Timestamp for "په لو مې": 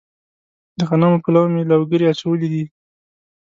1.23-1.63